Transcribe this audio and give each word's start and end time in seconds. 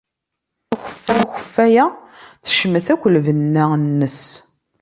Akeffay-a 0.73 1.85
tecmet 2.43 2.87
akk 2.93 3.03
lbenna-nnes. 3.15 4.21